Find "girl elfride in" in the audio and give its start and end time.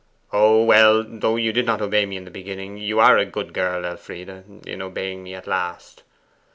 3.53-4.81